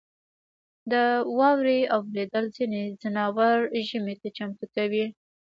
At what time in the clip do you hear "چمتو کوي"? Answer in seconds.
4.37-5.05